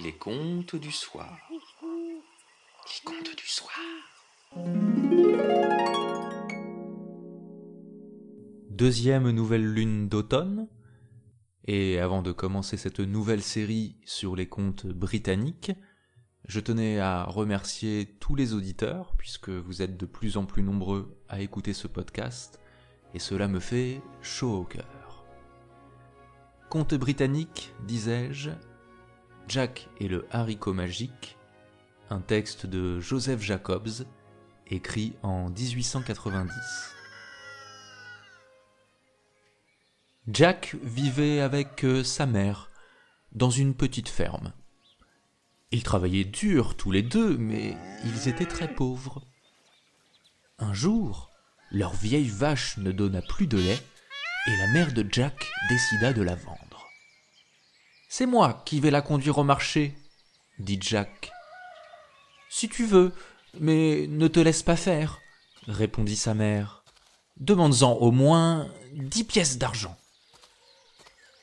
Les 0.00 0.12
contes 0.12 0.76
du 0.76 0.92
soir. 0.92 1.36
Les 1.50 3.04
contes 3.04 3.36
du 3.36 3.46
soir. 3.48 3.74
Deuxième 8.70 9.30
nouvelle 9.30 9.66
lune 9.66 10.08
d'automne. 10.08 10.68
Et 11.64 11.98
avant 11.98 12.22
de 12.22 12.30
commencer 12.30 12.76
cette 12.76 13.00
nouvelle 13.00 13.42
série 13.42 13.96
sur 14.04 14.36
les 14.36 14.46
contes 14.46 14.86
britanniques, 14.86 15.72
je 16.46 16.60
tenais 16.60 17.00
à 17.00 17.24
remercier 17.24 18.16
tous 18.20 18.36
les 18.36 18.54
auditeurs, 18.54 19.14
puisque 19.18 19.50
vous 19.50 19.82
êtes 19.82 19.96
de 19.96 20.06
plus 20.06 20.36
en 20.36 20.46
plus 20.46 20.62
nombreux 20.62 21.20
à 21.28 21.40
écouter 21.40 21.72
ce 21.72 21.88
podcast, 21.88 22.60
et 23.14 23.18
cela 23.18 23.48
me 23.48 23.58
fait 23.58 24.00
chaud 24.22 24.60
au 24.60 24.64
cœur. 24.64 25.26
Conte 26.70 26.94
britannique, 26.94 27.72
disais-je, 27.86 28.50
Jack 29.48 29.88
et 29.98 30.08
le 30.08 30.26
haricot 30.30 30.74
magique, 30.74 31.38
un 32.10 32.20
texte 32.20 32.66
de 32.66 33.00
Joseph 33.00 33.40
Jacobs, 33.40 34.04
écrit 34.66 35.14
en 35.22 35.48
1890. 35.48 36.52
Jack 40.28 40.76
vivait 40.82 41.40
avec 41.40 41.84
euh, 41.84 42.04
sa 42.04 42.26
mère 42.26 42.70
dans 43.32 43.48
une 43.48 43.74
petite 43.74 44.10
ferme. 44.10 44.52
Ils 45.70 45.82
travaillaient 45.82 46.24
dur 46.24 46.76
tous 46.76 46.90
les 46.90 47.02
deux, 47.02 47.38
mais 47.38 47.74
ils 48.04 48.28
étaient 48.28 48.44
très 48.44 48.68
pauvres. 48.68 49.22
Un 50.58 50.74
jour, 50.74 51.30
leur 51.70 51.94
vieille 51.94 52.28
vache 52.28 52.76
ne 52.76 52.92
donna 52.92 53.22
plus 53.22 53.46
de 53.46 53.56
lait, 53.56 53.82
et 54.46 54.56
la 54.58 54.66
mère 54.72 54.92
de 54.92 55.06
Jack 55.10 55.50
décida 55.70 56.12
de 56.12 56.22
la 56.22 56.34
vendre. 56.34 56.67
C'est 58.08 58.26
moi 58.26 58.62
qui 58.64 58.80
vais 58.80 58.90
la 58.90 59.02
conduire 59.02 59.38
au 59.38 59.44
marché, 59.44 59.94
dit 60.58 60.78
Jack. 60.80 61.30
Si 62.50 62.68
tu 62.68 62.86
veux, 62.86 63.12
mais 63.60 64.06
ne 64.08 64.28
te 64.28 64.40
laisse 64.40 64.62
pas 64.62 64.76
faire, 64.76 65.18
répondit 65.66 66.16
sa 66.16 66.34
mère. 66.34 66.82
Demande-en 67.36 67.92
au 67.92 68.10
moins 68.10 68.68
dix 68.94 69.24
pièces 69.24 69.58
d'argent 69.58 69.96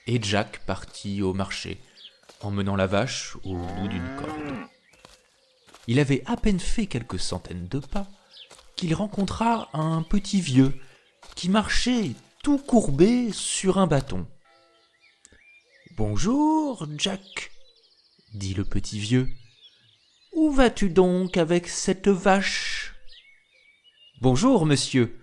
et 0.07 0.21
Jack 0.21 0.59
partit 0.65 1.21
au 1.21 1.33
marché, 1.33 1.81
emmenant 2.41 2.75
la 2.75 2.87
vache 2.87 3.37
au 3.43 3.55
bout 3.55 3.87
d'une 3.87 4.15
corde. 4.17 4.55
Il 5.87 5.99
avait 5.99 6.23
à 6.25 6.37
peine 6.37 6.59
fait 6.59 6.87
quelques 6.87 7.19
centaines 7.19 7.67
de 7.67 7.79
pas 7.79 8.07
qu'il 8.75 8.93
rencontra 8.93 9.69
un 9.73 10.01
petit 10.03 10.41
vieux 10.41 10.79
qui 11.35 11.49
marchait 11.49 12.11
tout 12.43 12.57
courbé 12.57 13.31
sur 13.31 13.77
un 13.77 13.87
bâton. 13.87 14.27
Bonjour, 15.97 16.85
Jack, 16.97 17.51
dit 18.33 18.53
le 18.53 18.65
petit 18.65 18.99
vieux. 18.99 19.29
Où 20.33 20.51
vas-tu 20.51 20.89
donc 20.89 21.37
avec 21.37 21.69
cette 21.69 22.09
vache? 22.09 22.93
Bonjour, 24.19 24.65
monsieur, 24.65 25.17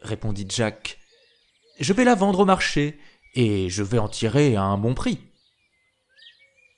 répondit 0.00 0.46
Jack. 0.48 0.98
Je 1.78 1.92
vais 1.92 2.04
la 2.04 2.14
vendre 2.14 2.40
au 2.40 2.44
marché 2.46 2.98
et 3.34 3.68
je 3.68 3.82
vais 3.82 3.98
en 3.98 4.08
tirer 4.08 4.56
un 4.56 4.78
bon 4.78 4.94
prix. 4.94 5.20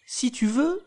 Si 0.08 0.32
tu 0.32 0.48
veux, 0.48 0.82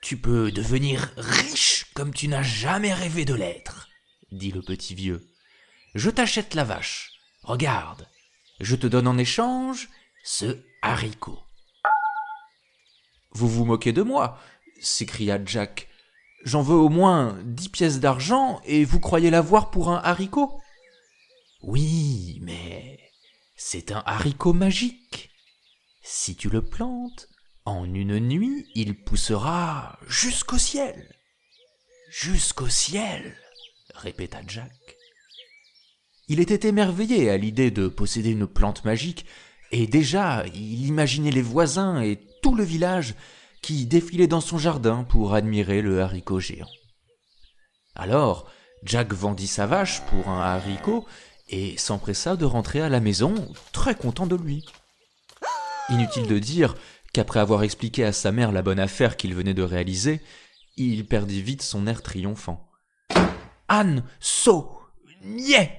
tu 0.00 0.16
peux 0.16 0.50
devenir 0.50 1.12
riche 1.16 1.86
comme 1.94 2.12
tu 2.12 2.26
n'as 2.26 2.42
jamais 2.42 2.92
rêvé 2.92 3.24
de 3.24 3.34
l'être, 3.34 3.88
dit 4.32 4.50
le 4.50 4.62
petit 4.62 4.96
vieux. 4.96 5.24
Je 5.94 6.10
t'achète 6.10 6.54
la 6.54 6.64
vache. 6.64 7.12
Regarde, 7.44 8.08
je 8.58 8.74
te 8.74 8.88
donne 8.88 9.06
en 9.06 9.18
échange 9.18 9.88
ce 10.24 10.58
haricot. 10.82 11.38
Vous 13.32 13.48
vous 13.48 13.64
moquez 13.64 13.92
de 13.92 14.02
moi, 14.02 14.38
s'écria 14.80 15.38
Jack. 15.44 15.88
J'en 16.44 16.62
veux 16.62 16.76
au 16.76 16.88
moins 16.88 17.38
dix 17.44 17.68
pièces 17.68 18.00
d'argent 18.00 18.60
et 18.64 18.84
vous 18.84 19.00
croyez 19.00 19.30
l'avoir 19.30 19.70
pour 19.70 19.90
un 19.90 20.00
haricot? 20.02 20.60
Oui, 21.62 22.40
mais 22.42 22.98
c'est 23.56 23.92
un 23.92 24.02
haricot 24.06 24.52
magique. 24.52 25.30
Si 26.02 26.34
tu 26.34 26.50
le 26.50 26.62
plantes, 26.62 27.28
en 27.64 27.84
une 27.94 28.18
nuit, 28.18 28.66
il 28.74 29.02
poussera 29.04 29.98
jusqu'au 30.08 30.58
ciel. 30.58 31.14
Jusqu'au 32.10 32.68
ciel, 32.68 33.36
répéta 33.94 34.40
Jack. 34.46 34.72
Il 36.28 36.40
était 36.40 36.68
émerveillé 36.68 37.30
à 37.30 37.36
l'idée 37.36 37.70
de 37.70 37.88
posséder 37.88 38.30
une 38.30 38.46
plante 38.46 38.84
magique, 38.84 39.24
et 39.70 39.86
déjà 39.86 40.44
il 40.54 40.86
imaginait 40.86 41.30
les 41.30 41.42
voisins 41.42 42.02
et 42.02 42.18
le 42.50 42.64
village 42.64 43.14
qui 43.62 43.86
défilaient 43.86 44.26
dans 44.26 44.40
son 44.40 44.58
jardin 44.58 45.04
pour 45.04 45.34
admirer 45.34 45.82
le 45.82 46.02
haricot 46.02 46.40
géant. 46.40 46.68
Alors, 47.94 48.50
Jack 48.82 49.12
vendit 49.12 49.46
sa 49.46 49.66
vache 49.66 50.02
pour 50.06 50.28
un 50.28 50.40
haricot 50.40 51.06
et 51.48 51.76
s'empressa 51.76 52.36
de 52.36 52.44
rentrer 52.44 52.80
à 52.80 52.88
la 52.88 53.00
maison, 53.00 53.34
très 53.72 53.94
content 53.94 54.26
de 54.26 54.36
lui. 54.36 54.64
Inutile 55.90 56.26
de 56.26 56.38
dire 56.38 56.74
qu'après 57.12 57.40
avoir 57.40 57.62
expliqué 57.62 58.04
à 58.04 58.12
sa 58.12 58.32
mère 58.32 58.50
la 58.50 58.62
bonne 58.62 58.80
affaire 58.80 59.16
qu'il 59.16 59.34
venait 59.34 59.54
de 59.54 59.62
réaliser, 59.62 60.20
il 60.76 61.06
perdit 61.06 61.42
vite 61.42 61.62
son 61.62 61.86
air 61.86 62.02
triomphant. 62.02 62.68
Anne, 63.68 64.02
so, 64.18 64.72
niais 65.22 65.70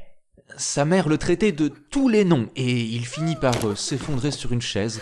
Sa 0.57 0.85
mère 0.85 1.09
le 1.09 1.17
traitait 1.17 1.51
de 1.51 1.67
tous 1.67 2.07
les 2.07 2.23
noms, 2.23 2.49
et 2.55 2.81
il 2.81 3.05
finit 3.05 3.35
par 3.35 3.55
euh, 3.65 3.75
s'effondrer 3.75 4.31
sur 4.31 4.51
une 4.51 4.61
chaise, 4.61 5.01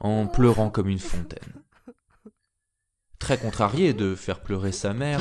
en 0.00 0.26
pleurant 0.26 0.70
comme 0.70 0.88
une 0.88 0.98
fontaine. 0.98 1.62
Très 3.18 3.38
contrarié 3.38 3.92
de 3.92 4.14
faire 4.14 4.40
pleurer 4.40 4.72
sa 4.72 4.94
mère, 4.94 5.20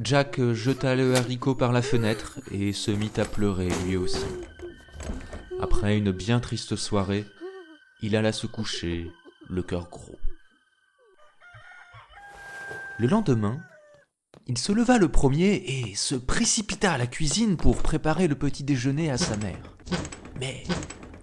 Jack 0.00 0.40
jeta 0.52 0.94
le 0.94 1.16
haricot 1.16 1.56
par 1.56 1.72
la 1.72 1.82
fenêtre 1.82 2.38
et 2.52 2.72
se 2.72 2.92
mit 2.92 3.10
à 3.16 3.24
pleurer 3.24 3.68
lui 3.84 3.96
aussi. 3.96 4.24
Après 5.60 5.98
une 5.98 6.12
bien 6.12 6.38
triste 6.38 6.76
soirée, 6.76 7.26
il 8.00 8.14
alla 8.14 8.32
se 8.32 8.46
coucher, 8.46 9.10
le 9.48 9.62
cœur 9.62 9.88
gros. 9.90 10.18
Le 12.98 13.08
lendemain, 13.08 13.60
il 14.46 14.56
se 14.56 14.70
leva 14.70 14.98
le 14.98 15.08
premier 15.08 15.54
et 15.66 15.94
se 15.96 16.14
précipita 16.14 16.92
à 16.92 16.98
la 16.98 17.08
cuisine 17.08 17.56
pour 17.56 17.82
préparer 17.82 18.28
le 18.28 18.36
petit 18.36 18.62
déjeuner 18.62 19.10
à 19.10 19.18
sa 19.18 19.36
mère. 19.36 19.76
Mais 20.38 20.62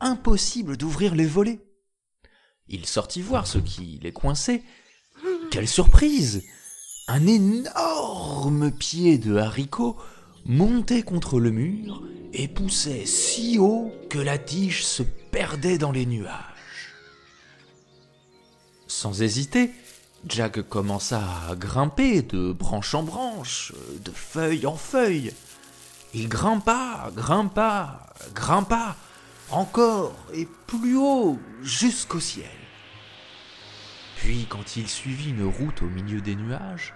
impossible 0.01 0.75
d'ouvrir 0.75 1.15
les 1.15 1.25
volets. 1.25 1.65
Il 2.67 2.85
sortit 2.85 3.21
voir 3.21 3.47
ce 3.47 3.57
qui 3.57 3.99
les 4.01 4.11
coinçait. 4.11 4.63
Quelle 5.51 5.67
surprise 5.67 6.43
un 7.07 7.27
énorme 7.27 8.71
pied 8.71 9.19
de 9.19 9.35
haricot 9.35 9.95
montait 10.45 11.03
contre 11.03 11.39
le 11.39 11.51
mur 11.51 12.01
et 12.33 12.47
poussait 12.47 13.05
si 13.05 13.59
haut 13.59 13.93
que 14.09 14.17
la 14.17 14.39
tige 14.39 14.83
se 14.83 15.03
perdait 15.03 15.77
dans 15.77 15.91
les 15.91 16.07
nuages. 16.07 16.93
Sans 18.87 19.21
hésiter, 19.21 19.71
Jack 20.27 20.61
commença 20.63 21.21
à 21.47 21.55
grimper 21.55 22.23
de 22.23 22.51
branche 22.51 22.95
en 22.95 23.03
branche, 23.03 23.73
de 24.03 24.11
feuille 24.11 24.65
en 24.65 24.75
feuille. 24.75 25.31
Il 26.15 26.27
grimpa, 26.27 27.11
grimpa, 27.15 28.13
grimpa, 28.33 28.95
encore 29.51 30.15
et 30.33 30.47
plus 30.67 30.97
haut 30.97 31.39
jusqu'au 31.61 32.19
ciel. 32.19 32.49
Puis, 34.17 34.47
quand 34.49 34.75
il 34.75 34.87
suivit 34.87 35.29
une 35.29 35.45
route 35.45 35.81
au 35.81 35.87
milieu 35.87 36.21
des 36.21 36.35
nuages, 36.35 36.93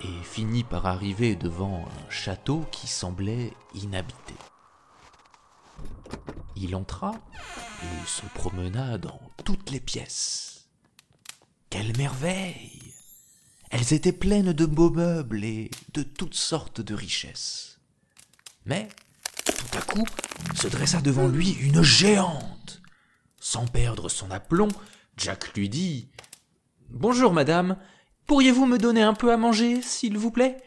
et 0.00 0.22
finit 0.22 0.64
par 0.64 0.86
arriver 0.86 1.34
devant 1.34 1.86
un 1.86 2.10
château 2.10 2.64
qui 2.70 2.86
semblait 2.86 3.52
inhabité. 3.74 4.34
Il 6.56 6.74
entra 6.74 7.14
et 7.82 8.06
se 8.06 8.26
promena 8.34 8.98
dans 8.98 9.20
toutes 9.44 9.70
les 9.70 9.80
pièces. 9.80 10.68
Quelle 11.70 11.96
merveille 11.96 12.94
Elles 13.70 13.92
étaient 13.92 14.12
pleines 14.12 14.52
de 14.52 14.66
beaux 14.66 14.90
meubles 14.90 15.44
et 15.44 15.70
de 15.94 16.02
toutes 16.02 16.34
sortes 16.34 16.80
de 16.80 16.94
richesses. 16.94 17.78
Mais, 18.66 18.88
tout 19.58 19.78
à 19.78 19.82
coup, 19.82 20.04
se 20.54 20.68
dressa 20.68 21.00
devant 21.00 21.28
lui 21.28 21.50
une 21.50 21.82
géante. 21.82 22.80
Sans 23.40 23.66
perdre 23.66 24.08
son 24.08 24.30
aplomb, 24.30 24.68
Jack 25.16 25.54
lui 25.54 25.68
dit 25.68 26.08
Bonjour, 26.90 27.32
madame. 27.32 27.76
Pourriez-vous 28.26 28.66
me 28.66 28.78
donner 28.78 29.02
un 29.02 29.14
peu 29.14 29.32
à 29.32 29.36
manger, 29.36 29.82
s'il 29.82 30.16
vous 30.16 30.30
plaît? 30.30 30.58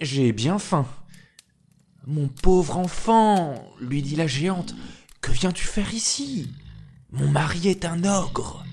J'ai 0.00 0.32
bien 0.32 0.58
faim. 0.58 0.86
Mon 2.06 2.28
pauvre 2.28 2.78
enfant, 2.78 3.54
lui 3.80 4.02
dit 4.02 4.16
la 4.16 4.26
géante, 4.26 4.74
que 5.20 5.30
viens-tu 5.30 5.64
faire 5.64 5.92
ici? 5.94 6.50
Mon 7.10 7.28
mari 7.28 7.68
est 7.68 7.84
un 7.84 8.04
ogre. 8.04 8.64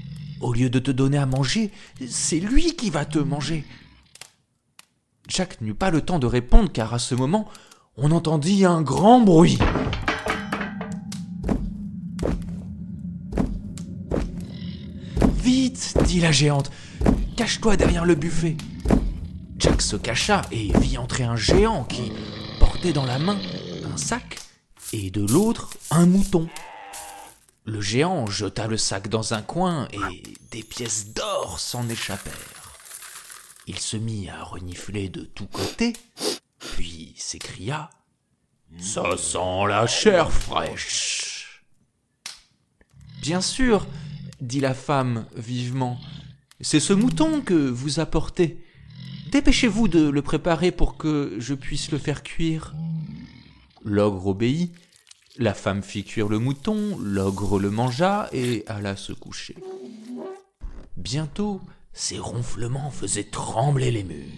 Au 0.42 0.54
lieu 0.54 0.70
de 0.70 0.80
te 0.80 0.92
donner 0.92 1.18
à 1.18 1.26
manger, 1.26 1.72
c'est 2.08 2.40
lui 2.40 2.76
qui 2.76 2.90
va 2.90 3.06
te 3.06 3.20
manger. 3.20 3.66
Jack 5.28 5.62
n'eut 5.62 5.74
pas 5.74 5.92
le 5.92 6.02
temps 6.02 6.20
de 6.20 6.28
répondre 6.28 6.72
car 6.72 6.94
à 6.94 7.00
ce 7.00 7.16
moment, 7.16 7.50
on 7.98 8.12
entendit 8.12 8.66
un 8.66 8.82
grand 8.82 9.22
bruit. 9.22 9.58
Vite, 15.38 15.98
dit 16.06 16.20
la 16.20 16.32
géante, 16.32 16.72
cache-toi 17.38 17.78
derrière 17.78 18.06
le 18.06 18.16
buffet. 18.16 18.58
Jack 19.58 19.82
se 19.82 19.96
cacha 19.96 20.42
et 20.52 20.78
vit 20.80 20.98
entrer 20.98 21.24
un 21.24 21.36
géant 21.36 21.84
qui 21.84 22.12
portait 22.60 22.94
dans 22.94 23.06
la 23.06 23.20
main 23.20 23.38
un 23.94 23.98
sac 23.98 24.40
et 24.92 25.10
de 25.10 25.26
l'autre 25.26 25.70
un 25.92 26.06
mouton. 26.06 26.50
Le 27.64 27.82
géant 27.82 28.28
jeta 28.28 28.68
le 28.68 28.78
sac 28.78 29.08
dans 29.08 29.34
un 29.34 29.42
coin 29.42 29.88
et 29.92 30.24
des 30.52 30.64
pièces 30.64 31.14
d'or 31.14 31.60
s'en 31.60 31.88
échappèrent. 31.90 32.34
Il 33.68 33.80
se 33.80 33.98
mit 33.98 34.30
à 34.30 34.44
renifler 34.44 35.10
de 35.10 35.22
tous 35.22 35.48
côtés, 35.48 35.94
s'écria 37.26 37.90
Ça 38.78 39.18
sent 39.18 39.68
la 39.68 39.88
chair 39.88 40.32
fraîche. 40.32 41.64
Bien 43.20 43.42
sûr, 43.42 43.88
dit 44.42 44.60
la 44.60 44.76
femme 44.76 45.26
vivement, 45.36 46.00
c'est 46.62 46.80
ce 46.80 46.94
mouton 46.94 47.42
que 47.42 47.56
vous 47.56 48.00
apportez. 48.00 48.64
Dépêchez-vous 49.32 49.88
de 49.88 50.08
le 50.08 50.22
préparer 50.22 50.72
pour 50.72 50.98
que 50.98 51.36
je 51.40 51.56
puisse 51.56 51.92
le 51.92 51.98
faire 51.98 52.22
cuire. 52.22 52.76
L'ogre 53.84 54.28
obéit. 54.28 54.76
La 55.38 55.56
femme 55.56 55.82
fit 55.82 56.04
cuire 56.04 56.30
le 56.30 56.38
mouton, 56.38 56.98
l'ogre 57.00 57.60
le 57.60 57.72
mangea 57.72 58.30
et 58.34 58.64
alla 58.68 58.96
se 58.96 59.14
coucher. 59.14 59.56
Bientôt, 60.96 61.60
ses 61.92 62.20
ronflements 62.20 62.92
faisaient 62.92 63.26
trembler 63.32 63.90
les 63.90 64.04
murs. 64.04 64.30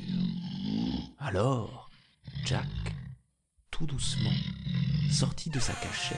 Alors, 1.20 1.87
Jack, 2.48 2.96
tout 3.72 3.86
doucement, 3.86 4.32
sortit 5.12 5.50
de 5.50 5.60
sa 5.60 5.74
cachette, 5.74 6.18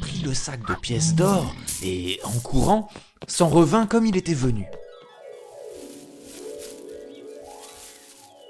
prit 0.00 0.20
le 0.20 0.32
sac 0.32 0.66
de 0.66 0.74
pièces 0.74 1.14
d'or 1.14 1.54
et, 1.82 2.18
en 2.24 2.40
courant, 2.40 2.88
s'en 3.28 3.50
revint 3.50 3.86
comme 3.86 4.06
il 4.06 4.16
était 4.16 4.32
venu. 4.32 4.64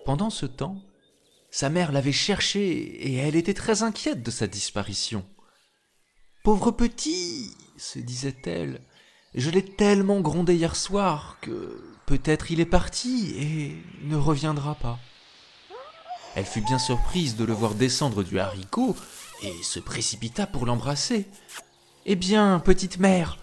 Pendant 0.05 0.31
ce 0.31 0.47
temps, 0.47 0.81
sa 1.51 1.71
mère 1.71 1.91
l'avait 1.91 2.13
cherché 2.13 2.63
et 2.63 3.17
elle 3.17 3.35
était 3.35 3.53
très 3.53 3.83
inquiète 3.83 4.23
de 4.23 4.31
sa 4.31 4.47
disparition. 4.47 5.27
Pauvre 6.45 6.71
petit, 6.71 7.51
se 7.77 7.99
disait-elle, 7.99 8.81
je 9.35 9.51
l'ai 9.51 9.65
tellement 9.65 10.21
grondé 10.21 10.55
hier 10.55 10.77
soir 10.77 11.39
que 11.41 11.83
peut-être 12.07 12.53
il 12.53 12.61
est 12.61 12.65
parti 12.65 13.35
et 13.39 13.83
ne 14.05 14.15
reviendra 14.15 14.77
pas. 14.77 15.01
Elle 16.35 16.47
fut 16.47 16.61
bien 16.61 16.79
surprise 16.79 17.37
de 17.37 17.45
le 17.45 17.53
voir 17.53 17.75
descendre 17.75 18.23
du 18.23 18.39
haricot 18.39 18.97
et 19.43 19.63
se 19.63 19.81
précipita 19.81 20.47
pour 20.47 20.67
l'embrasser. 20.67 21.27
Eh 22.07 22.17
bien, 22.17 22.59
petite 22.59 22.99
mère, 22.99 23.39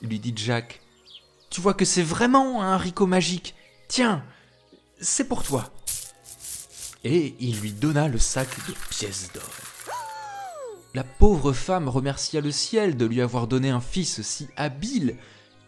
lui 0.00 0.18
dit 0.18 0.32
Jack, 0.36 0.80
tu 1.50 1.60
vois 1.60 1.74
que 1.74 1.84
c'est 1.84 2.02
vraiment 2.02 2.62
un 2.62 2.72
haricot 2.72 3.06
magique. 3.06 3.54
Tiens, 3.88 4.24
c'est 5.00 5.28
pour 5.28 5.42
toi 5.42 5.70
et 7.04 7.34
il 7.40 7.60
lui 7.60 7.72
donna 7.72 8.08
le 8.08 8.18
sac 8.18 8.48
de 8.68 8.74
pièces 8.90 9.30
d'or. 9.32 9.42
La 10.94 11.04
pauvre 11.04 11.52
femme 11.52 11.88
remercia 11.88 12.40
le 12.40 12.50
ciel 12.50 12.96
de 12.96 13.06
lui 13.06 13.20
avoir 13.20 13.46
donné 13.46 13.70
un 13.70 13.80
fils 13.80 14.22
si 14.22 14.48
habile, 14.56 15.16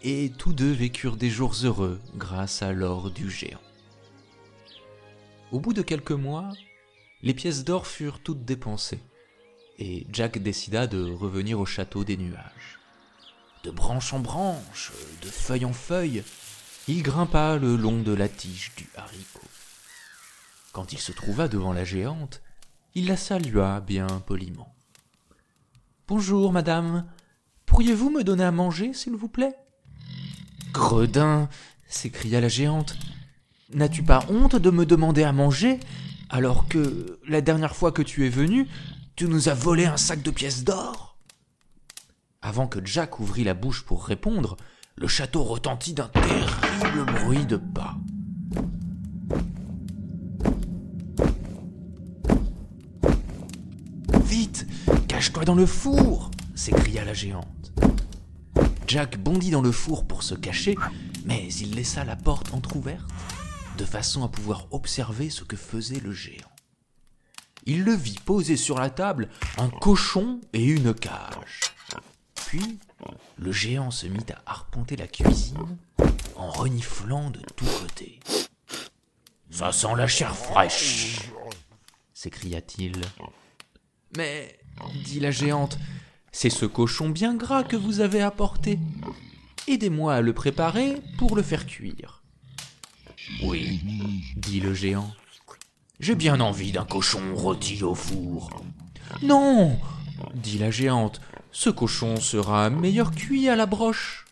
et 0.03 0.33
tous 0.37 0.53
deux 0.53 0.73
vécurent 0.73 1.17
des 1.17 1.31
jours 1.31 1.55
heureux 1.63 2.01
grâce 2.17 2.63
à 2.63 2.73
l'or 2.73 3.11
du 3.11 3.31
géant. 3.31 3.61
Au 5.53 5.61
bout 5.61 5.75
de 5.75 5.83
quelques 5.83 6.13
mois, 6.13 6.51
les 7.21 7.35
pièces 7.35 7.63
d'or 7.63 7.87
furent 7.87 8.21
toutes 8.21 8.47
dépensées, 8.47 9.03
et 9.79 10.07
Jack 10.11 10.39
décida 10.39 10.87
de 10.87 11.13
revenir 11.13 11.61
au 11.61 11.67
château 11.67 12.05
des 12.05 12.17
nuages. 12.17 12.81
De 13.63 13.71
branche 13.71 14.15
en 14.15 14.21
branche, 14.21 14.93
de 15.21 15.29
feuille 15.29 15.67
en 15.67 15.75
feuille, 15.75 16.25
il 16.89 17.03
grimpa 17.03 17.59
le 17.59 17.77
long 17.77 18.01
de 18.01 18.15
la 18.15 18.31
tige 18.31 18.73
du 18.79 18.89
haricot. 18.97 19.47
Quand 20.73 20.95
il 20.95 20.99
se 20.99 21.13
trouva 21.13 21.49
devant 21.49 21.75
la 21.75 21.85
géante, 21.85 22.41
il 22.95 23.07
la 23.07 23.19
salua 23.19 23.81
bien 23.81 24.07
poliment. 24.07 24.75
Bonjour, 26.09 26.51
madame. 26.51 27.07
Pourriez-vous 27.67 28.09
me 28.09 28.25
donner 28.25 28.45
à 28.45 28.53
manger, 28.53 28.95
s'il 28.95 29.17
vous 29.17 29.29
plaît 29.29 29.55
Gredin 30.73 31.51
s'écria 31.89 32.41
la 32.41 32.49
géante. 32.49 32.97
N'as-tu 33.75 34.03
pas 34.03 34.25
honte 34.29 34.57
de 34.57 34.71
me 34.71 34.85
demander 34.87 35.23
à 35.23 35.33
manger 35.33 35.81
alors 36.29 36.69
que 36.69 37.19
la 37.29 37.41
dernière 37.41 37.77
fois 37.77 37.93
que 37.93 38.03
tu 38.03 38.27
es 38.27 38.31
venu, 38.31 38.67
tu 39.17 39.27
nous 39.27 39.49
as 39.49 39.55
volé 39.55 39.87
un 39.87 39.97
sac 39.97 40.23
de 40.23 40.31
pièces 40.31 40.65
d'or? 40.65 41.17
Avant 42.41 42.67
que 42.67 42.85
Jack 42.85 43.21
ouvrît 43.21 43.45
la 43.45 43.55
bouche 43.55 43.83
pour 43.83 44.05
répondre, 44.05 44.57
le 44.97 45.09
château 45.09 45.43
retentit 45.43 45.95
d'un 45.95 46.09
terrible 46.09 47.05
bruit 47.21 47.47
de 47.47 47.57
pas. 47.57 47.97
Cache-toi 55.23 55.45
dans 55.45 55.55
le 55.55 55.67
four 55.67 56.33
s'écria 56.55 57.05
la 57.05 57.15
géante. 57.15 57.73
Jack 58.89 59.23
bondit 59.23 59.51
dans 59.51 59.63
le 59.63 59.71
four 59.71 60.05
pour 60.05 60.25
se 60.25 60.35
cacher, 60.35 60.77
mais 61.25 61.49
il 61.61 61.77
laissa 61.77 62.05
la 62.05 62.17
porte 62.17 62.53
entr'ouverte, 62.53 63.07
de 63.77 63.85
façon 63.85 64.25
à 64.25 64.29
pouvoir 64.29 64.67
observer 64.71 65.31
ce 65.31 65.45
que 65.45 65.57
faisait 65.57 66.01
le 66.01 66.13
géant. 66.13 66.51
Il 67.65 67.85
le 67.85 67.95
vit 67.95 68.19
poser 68.25 68.57
sur 68.57 68.79
la 68.79 68.91
table 68.91 69.29
un 69.59 69.69
cochon 69.69 70.41
et 70.53 70.65
une 70.65 70.95
cage. 70.95 71.61
Puis, 72.35 72.79
le 73.37 73.53
géant 73.53 73.91
se 73.91 74.07
mit 74.07 74.27
à 74.33 74.51
arpenter 74.51 74.97
la 74.97 75.07
cuisine 75.07 75.79
en 76.37 76.51
reniflant 76.51 77.31
de 77.31 77.41
tous 77.57 77.67
côtés. 77.81 78.21
Ça 79.51 79.71
sent 79.71 79.95
la 79.97 80.07
chair 80.07 80.35
fraîche 80.35 81.31
s'écria-t-il. 82.23 83.01
Mais 84.17 84.57
dit 85.05 85.19
la 85.19 85.33
géante, 85.33 85.77
c'est 86.31 86.51
ce 86.51 86.67
cochon 86.67 87.09
bien 87.09 87.35
gras 87.35 87.65
que 87.65 87.77
vous 87.77 88.01
avez 88.01 88.23
apporté. 88.23 88.79
Aidez-moi 89.67 90.15
à 90.15 90.21
le 90.21 90.33
préparer 90.33 90.97
pour 91.19 91.35
le 91.35 91.43
faire 91.43 91.67
cuire. 91.67 92.12
Oui, 93.43 93.81
dit 94.37 94.61
le 94.61 94.75
géant. 94.75 95.13
J'ai 96.01 96.15
bien 96.15 96.41
envie 96.41 96.73
d'un 96.73 96.85
cochon 96.85 97.35
rôti 97.35 97.83
au 97.83 97.95
four. 97.95 98.51
Non, 99.23 99.79
dit 100.35 100.59
la 100.59 100.71
géante, 100.71 101.21
ce 101.53 101.71
cochon 101.71 102.17
sera 102.17 102.71
meilleur 102.71 103.13
cuit 103.13 103.49
à 103.49 103.57
la 103.57 103.67
broche. 103.67 104.27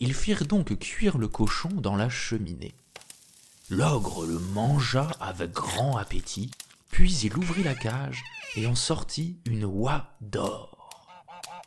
Ils 0.00 0.14
firent 0.14 0.44
donc 0.44 0.76
cuire 0.78 1.18
le 1.18 1.28
cochon 1.28 1.70
dans 1.70 1.96
la 1.96 2.08
cheminée. 2.08 2.74
L'ogre 3.70 4.26
le 4.26 4.38
mangea 4.38 5.08
avec 5.20 5.52
grand 5.52 5.96
appétit, 5.96 6.50
puis 6.90 7.16
il 7.22 7.36
ouvrit 7.38 7.62
la 7.62 7.74
cage 7.74 8.22
et 8.56 8.66
en 8.66 8.74
sortit 8.74 9.38
une 9.46 9.64
oie 9.64 10.16
d'or. 10.20 11.06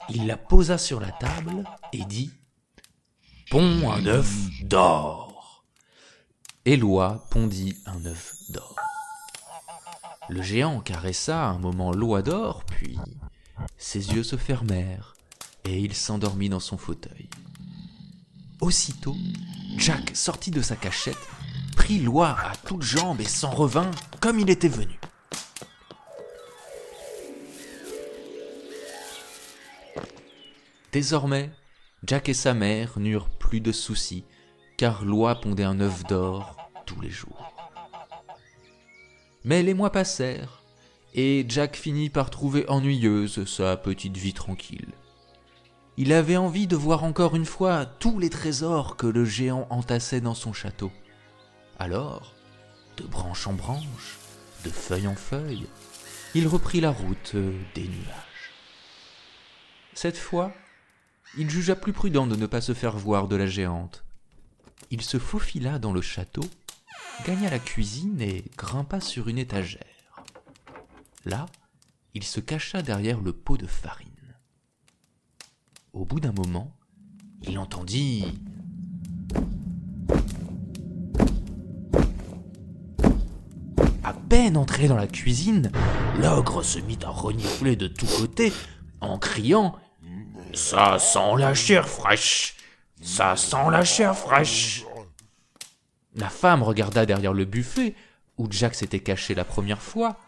Il 0.09 0.27
la 0.27 0.37
posa 0.37 0.77
sur 0.77 0.99
la 0.99 1.11
table 1.11 1.63
et 1.93 2.05
dit 2.05 2.31
Pond 3.49 3.91
un 3.91 4.05
œuf 4.05 4.29
d'or. 4.61 5.26
Et 6.67 6.75
l'oie 6.75 7.25
pondit 7.29 7.77
un 7.85 8.05
œuf 8.07 8.33
d'or. 8.49 8.75
Le 10.27 10.41
géant 10.41 10.81
caressa 10.81 11.45
un 11.45 11.59
moment 11.59 11.93
l'oie 11.93 12.21
d'or, 12.21 12.65
puis 12.65 12.99
ses 13.77 14.11
yeux 14.11 14.23
se 14.23 14.35
fermèrent 14.35 15.13
et 15.63 15.79
il 15.79 15.95
s'endormit 15.95 16.49
dans 16.49 16.59
son 16.59 16.77
fauteuil. 16.77 17.29
Aussitôt, 18.59 19.15
Jack 19.77 20.13
sortit 20.13 20.51
de 20.51 20.61
sa 20.61 20.75
cachette, 20.75 21.15
prit 21.77 21.99
l'oie 21.99 22.37
à 22.37 22.53
toutes 22.57 22.81
jambes 22.81 23.21
et 23.21 23.29
s'en 23.29 23.51
revint 23.51 23.91
comme 24.19 24.37
il 24.37 24.49
était 24.49 24.67
venu. 24.67 24.99
Désormais, 30.91 31.49
Jack 32.03 32.27
et 32.27 32.33
sa 32.33 32.53
mère 32.53 32.99
n'eurent 32.99 33.29
plus 33.29 33.61
de 33.61 33.71
soucis, 33.71 34.25
car 34.75 35.05
Loi 35.05 35.39
pondait 35.39 35.63
un 35.63 35.79
œuf 35.79 36.03
d'or 36.03 36.56
Mais 39.43 39.63
les 39.63 39.73
mois 39.73 39.91
passèrent, 39.91 40.61
et 41.13 41.45
Jack 41.47 41.75
finit 41.75 42.09
par 42.09 42.29
trouver 42.29 42.69
ennuyeuse 42.69 43.45
sa 43.45 43.77
petite 43.77 44.17
vie 44.17 44.33
tranquille. 44.33 44.93
Il 45.95 46.13
avait 46.13 46.37
envie 46.37 46.67
de 46.67 46.75
voir 46.75 47.03
encore 47.03 47.35
une 47.35 47.45
fois 47.45 47.85
tous 47.85 48.19
les 48.19 48.29
trésors 48.29 48.97
que 48.97 49.07
le 49.07 49.25
géant 49.25 49.65
entassait 49.69 50.21
dans 50.21 50.35
son 50.35 50.53
château. 50.53 50.91
Alors, 51.79 52.35
de 52.97 53.03
branche 53.03 53.47
en 53.47 53.53
branche, 53.53 54.17
de 54.63 54.69
feuille 54.69 55.07
en 55.07 55.15
feuille, 55.15 55.67
il 56.35 56.47
reprit 56.47 56.81
la 56.81 56.91
route 56.91 57.35
des 57.73 57.87
nuages. 57.87 58.51
Cette 59.93 60.17
fois, 60.17 60.51
il 61.37 61.49
jugea 61.49 61.75
plus 61.75 61.93
prudent 61.93 62.27
de 62.27 62.35
ne 62.35 62.45
pas 62.45 62.61
se 62.61 62.73
faire 62.73 62.97
voir 62.97 63.27
de 63.27 63.35
la 63.35 63.47
géante. 63.47 64.03
Il 64.91 65.01
se 65.01 65.17
faufila 65.17 65.79
dans 65.79 65.93
le 65.93 66.01
château, 66.01 66.43
gagna 67.25 67.49
la 67.49 67.59
cuisine 67.59 68.21
et 68.21 68.45
grimpa 68.57 68.99
sur 69.01 69.27
une 69.27 69.37
étagère. 69.37 69.81
Là, 71.25 71.45
il 72.13 72.23
se 72.23 72.39
cacha 72.39 72.81
derrière 72.81 73.19
le 73.19 73.33
pot 73.33 73.57
de 73.57 73.67
farine. 73.67 74.07
Au 75.93 76.05
bout 76.05 76.19
d'un 76.19 76.31
moment, 76.31 76.75
il 77.41 77.57
entendit 77.57 78.39
À 84.03 84.13
peine 84.13 84.55
entré 84.55 84.87
dans 84.87 84.95
la 84.95 85.07
cuisine, 85.07 85.71
l'ogre 86.21 86.63
se 86.63 86.79
mit 86.79 86.99
à 87.03 87.09
renifler 87.09 87.75
de 87.75 87.87
tous 87.87 88.19
côtés 88.19 88.53
en 89.01 89.17
criant⁇ 89.17 89.75
Ça 90.55 90.97
sent 90.97 91.35
la 91.37 91.53
chair 91.53 91.87
fraîche 91.89 92.55
Ça 93.01 93.35
sent 93.35 93.69
la 93.69 93.83
chair 93.83 94.15
fraîche!⁇ 94.15 94.83
la 96.17 96.29
femme 96.29 96.63
regarda 96.63 97.05
derrière 97.05 97.33
le 97.33 97.45
buffet, 97.45 97.95
où 98.39 98.47
Jack 98.49 98.73
s'était 98.73 98.99
caché 98.99 99.35
la 99.35 99.45
première 99.45 99.83
fois, 99.83 100.19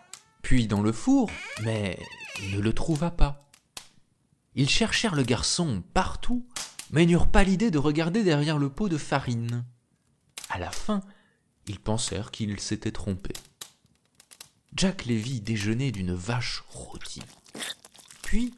puis 0.44 0.68
dans 0.68 0.82
le 0.82 0.92
four, 0.92 1.32
mais 1.64 2.00
ne 2.54 2.60
le 2.60 2.74
trouva 2.74 3.10
pas. 3.10 3.50
Ils 4.54 4.70
cherchèrent 4.70 5.16
le 5.16 5.24
garçon 5.24 5.84
partout, 5.94 6.46
mais 6.92 7.08
n'eurent 7.08 7.32
pas 7.32 7.44
l'idée 7.44 7.72
de 7.72 7.80
regarder 7.80 8.24
derrière 8.24 8.60
le 8.60 8.70
pot 8.70 8.88
de 8.88 8.98
farine. 8.98 9.66
À 10.50 10.60
la 10.60 10.70
fin, 10.70 11.02
ils 11.68 11.80
pensèrent 11.80 12.30
qu'ils 12.30 12.60
s'étaient 12.60 12.92
trompés. 12.92 13.34
Jack 14.76 15.06
les 15.06 15.18
vit 15.18 15.42
déjeuner 15.42 15.92
d'une 15.92 16.14
vache 16.14 16.64
rôtie. 16.70 17.24
Puis, 18.22 18.54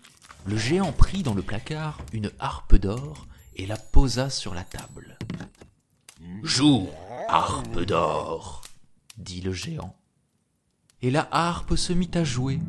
le 0.45 0.57
géant 0.57 0.91
prit 0.91 1.23
dans 1.23 1.33
le 1.33 1.41
placard 1.41 2.01
une 2.11 2.31
harpe 2.39 2.75
d'or 2.75 3.25
et 3.55 3.65
la 3.65 3.77
posa 3.77 4.29
sur 4.29 4.53
la 4.53 4.65
table. 4.65 5.17
Joue, 6.43 6.89
harpe 7.31 7.79
d'or, 7.85 8.61
dit 9.17 9.39
le 9.39 9.53
géant. 9.53 9.95
Et 11.01 11.09
la 11.09 11.29
harpe 11.31 11.77
se 11.77 11.93
mit 11.93 12.11
à 12.13 12.25
jouer. 12.25 12.59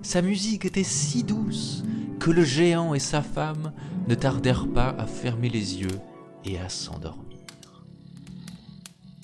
Sa 0.00 0.22
musique 0.22 0.64
était 0.64 0.84
si 0.84 1.22
douce 1.22 1.84
que 2.18 2.30
le 2.30 2.42
géant 2.42 2.94
et 2.94 2.98
sa 2.98 3.20
femme 3.20 3.72
ne 4.08 4.14
tardèrent 4.14 4.68
pas 4.72 4.88
à 4.98 5.06
fermer 5.06 5.50
les 5.50 5.76
yeux 5.76 6.00
et 6.46 6.58
à 6.58 6.70
s'endormir. 6.70 7.38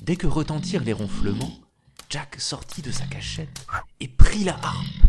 Dès 0.02 0.16
que 0.16 0.26
retentirent 0.26 0.84
les 0.84 0.92
ronflements, 0.92 1.52
Jack 2.10 2.38
sortit 2.38 2.82
de 2.82 2.92
sa 2.92 3.06
cachette 3.06 3.66
et 4.00 4.08
prit 4.08 4.44
la 4.44 4.56
harpe. 4.62 5.06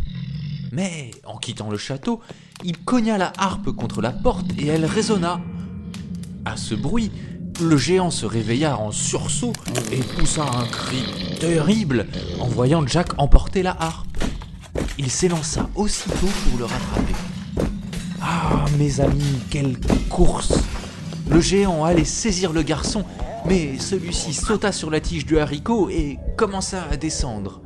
Mais, 0.72 1.12
en 1.26 1.38
quittant 1.38 1.70
le 1.70 1.78
château, 1.78 2.22
il 2.64 2.78
cogna 2.78 3.18
la 3.18 3.34
harpe 3.38 3.72
contre 3.72 4.02
la 4.02 4.14
porte 4.14 4.50
et 4.58 4.68
elle 4.68 4.86
résonna. 4.86 5.42
À 6.46 6.56
ce 6.56 6.74
bruit, 6.74 7.12
le 7.62 7.78
géant 7.78 8.12
se 8.12 8.26
réveilla 8.26 8.78
en 8.78 8.92
sursaut 8.92 9.54
et 9.92 9.98
poussa 9.98 10.44
un 10.44 10.66
cri 10.66 11.04
terrible 11.40 12.08
en 12.40 12.48
voyant 12.48 12.86
Jack 12.86 13.20
emporter 13.20 13.64
la 13.64 13.76
harpe. 13.80 14.08
Il 14.98 15.10
s'élança 15.10 15.70
aussitôt 15.76 16.28
pour 16.50 16.60
le 16.60 16.66
rattraper. 16.66 17.14
Ah, 18.22 18.66
mes 18.78 19.00
amis, 19.00 19.42
quelle 19.50 19.78
course 20.10 20.54
Le 21.30 21.40
géant 21.40 21.84
allait 21.84 22.06
saisir 22.06 22.54
le 22.54 22.62
garçon, 22.62 23.04
mais 23.46 23.80
celui-ci 23.80 24.34
sauta 24.34 24.72
sur 24.72 24.92
la 24.92 25.00
tige 25.00 25.26
du 25.26 25.40
haricot 25.40 25.90
et 25.90 26.18
commença 26.38 26.84
à 26.92 26.98
descendre. 26.98 27.62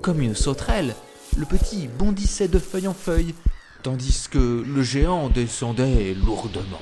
Comme 0.00 0.20
une 0.20 0.34
sauterelle, 0.34 0.94
le 1.36 1.46
petit 1.46 1.88
bondissait 1.98 2.48
de 2.48 2.58
feuille 2.58 2.88
en 2.88 2.94
feuille, 2.94 3.34
tandis 3.82 4.26
que 4.30 4.64
le 4.66 4.82
géant 4.82 5.28
descendait 5.28 6.14
lourdement. 6.14 6.80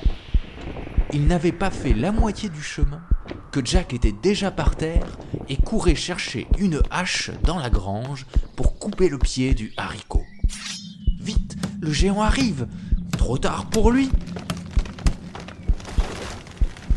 Il 1.13 1.27
n'avait 1.27 1.51
pas 1.51 1.71
fait 1.71 1.93
la 1.93 2.13
moitié 2.13 2.47
du 2.47 2.61
chemin 2.61 3.01
que 3.51 3.59
Jack 3.63 3.93
était 3.93 4.13
déjà 4.13 4.49
par 4.49 4.77
terre 4.77 5.17
et 5.49 5.57
courait 5.57 5.95
chercher 5.95 6.47
une 6.57 6.81
hache 6.89 7.31
dans 7.43 7.59
la 7.59 7.69
grange 7.69 8.25
pour 8.55 8.79
couper 8.79 9.09
le 9.09 9.17
pied 9.17 9.53
du 9.53 9.73
haricot. 9.75 10.23
Vite, 11.19 11.57
le 11.81 11.91
géant 11.91 12.21
arrive 12.21 12.67
Trop 13.17 13.37
tard 13.37 13.69
pour 13.69 13.91
lui 13.91 14.09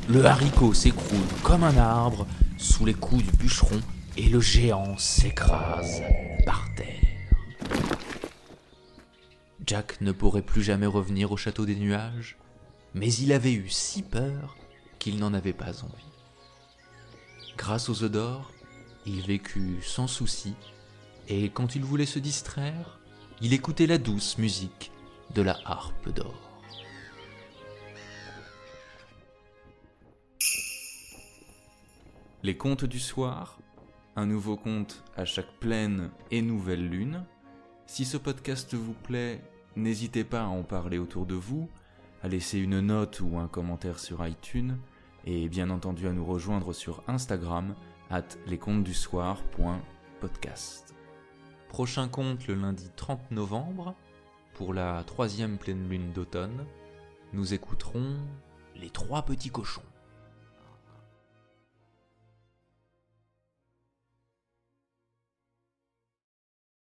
Le 0.08 0.24
haricot 0.24 0.72
s'écroule 0.72 1.26
comme 1.42 1.64
un 1.64 1.76
arbre 1.76 2.26
sous 2.56 2.84
les 2.84 2.94
coups 2.94 3.24
du 3.24 3.32
bûcheron 3.32 3.80
et 4.16 4.28
le 4.28 4.40
géant 4.40 4.96
s'écrase 4.96 6.02
par 6.46 6.68
terre. 6.76 6.94
Jack 9.66 10.00
ne 10.00 10.12
pourrait 10.12 10.42
plus 10.42 10.62
jamais 10.62 10.86
revenir 10.86 11.32
au 11.32 11.36
château 11.36 11.66
des 11.66 11.74
nuages, 11.74 12.36
mais 12.94 13.12
il 13.12 13.32
avait 13.32 13.52
eu 13.52 13.68
si 13.68 14.02
peur 14.02 14.56
qu'il 14.98 15.18
n'en 15.18 15.34
avait 15.34 15.52
pas 15.52 15.82
envie. 15.82 16.14
Grâce 17.56 17.88
aux 17.88 18.02
œufs 18.04 18.10
d'or, 18.10 18.52
il 19.06 19.20
vécut 19.22 19.78
sans 19.82 20.06
souci, 20.06 20.54
et 21.28 21.50
quand 21.50 21.74
il 21.74 21.84
voulait 21.84 22.06
se 22.06 22.18
distraire, 22.18 23.00
il 23.40 23.52
écoutait 23.52 23.86
la 23.86 23.98
douce 23.98 24.38
musique 24.38 24.92
de 25.34 25.42
la 25.42 25.58
harpe 25.64 26.08
d'or. 26.10 26.50
Les 32.42 32.56
contes 32.56 32.84
du 32.84 33.00
soir, 33.00 33.58
un 34.16 34.26
nouveau 34.26 34.56
conte 34.56 35.02
à 35.16 35.24
chaque 35.24 35.58
pleine 35.60 36.10
et 36.30 36.42
nouvelle 36.42 36.86
lune. 36.86 37.24
Si 37.86 38.04
ce 38.04 38.18
podcast 38.18 38.74
vous 38.74 38.92
plaît, 38.92 39.42
n'hésitez 39.76 40.24
pas 40.24 40.42
à 40.42 40.46
en 40.46 40.62
parler 40.62 40.98
autour 40.98 41.24
de 41.24 41.34
vous, 41.34 41.70
à 42.24 42.28
laisser 42.28 42.58
une 42.58 42.80
note 42.80 43.20
ou 43.20 43.38
un 43.38 43.46
commentaire 43.48 44.00
sur 44.00 44.26
iTunes, 44.26 44.78
et 45.26 45.46
bien 45.50 45.68
entendu 45.68 46.08
à 46.08 46.14
nous 46.14 46.24
rejoindre 46.24 46.72
sur 46.72 47.02
Instagram 47.06 47.74
at 48.08 48.24
lescontesdusoir.podcast. 48.46 50.94
Prochain 51.68 52.08
conte 52.08 52.46
le 52.46 52.54
lundi 52.54 52.88
30 52.96 53.30
novembre. 53.30 53.94
Pour 54.54 54.72
la 54.72 55.04
troisième 55.04 55.58
pleine 55.58 55.86
lune 55.86 56.12
d'automne, 56.12 56.64
nous 57.34 57.52
écouterons 57.52 58.16
Les 58.74 58.88
trois 58.88 59.20
petits 59.20 59.50
cochons. 59.50 59.82